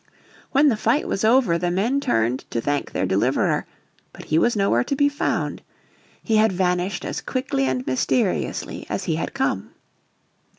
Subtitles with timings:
[0.49, 3.67] When the fight was over the men turned to thank their deliverer.
[4.11, 5.61] But he was nowhere to be found.
[6.23, 9.75] He had vanished as quickly and mysteriously as he had come.